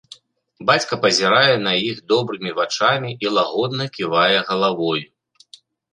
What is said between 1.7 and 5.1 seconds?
іх добрымі вачамі і лагодна ківае галавой.